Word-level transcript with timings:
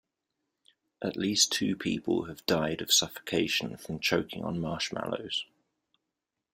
At 1.03 1.15
least 1.15 1.51
two 1.51 1.75
people 1.75 2.25
have 2.25 2.43
died 2.47 2.81
of 2.81 2.91
suffocation 2.91 3.77
from 3.77 3.99
choking 3.99 4.43
on 4.43 4.59
marshmallows. 4.59 5.45